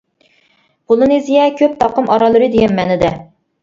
پولىنېزىيە: 0.93 1.45
«كۆپ 1.61 1.79
تاقىم 1.87 2.11
ئاراللىرى» 2.17 2.53
دېگەن 2.59 2.79
مەنىدە. 2.83 3.19